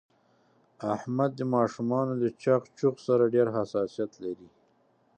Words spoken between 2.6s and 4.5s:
چوغ سره ډېر حساسیت لري.